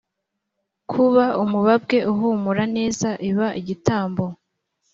kuba 0.91 1.25
umubabwe 1.43 1.97
uhumura 2.11 2.63
neza 2.75 3.09
iba 3.29 3.47
igitambo 3.59 4.23